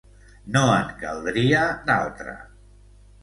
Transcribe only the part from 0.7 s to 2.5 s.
en caldria d'altra!